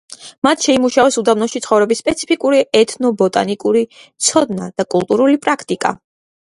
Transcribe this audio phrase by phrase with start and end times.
[0.47, 3.87] მათ შეიმუშავეს უდაბნოში ცხოვრების სპეციფიკური ეთნობოტანიკური
[4.31, 5.99] ცოდნა და კულტურული პრაქტიკა.